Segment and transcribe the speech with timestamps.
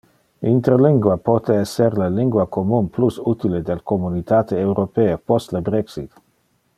[0.51, 6.23] Interlingua pote esser le lingua commun plus utile del Communitate Europee post le brexit!